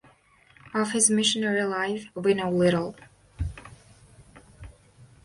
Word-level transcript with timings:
Of 0.73 0.93
his 0.93 1.11
missionary 1.11 1.61
life 1.61 2.05
we 2.15 2.33
know 2.33 2.49
little. 2.49 2.95